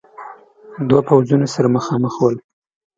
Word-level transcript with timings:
دو 0.89 0.97
پوځونه 1.07 1.45
سره 1.55 1.67
مخامخ 1.77 2.13
ول. 2.19 2.35